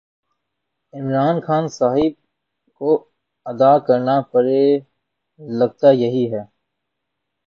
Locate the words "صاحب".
1.77-2.13